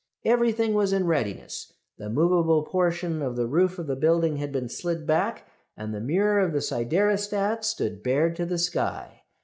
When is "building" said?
3.95-4.37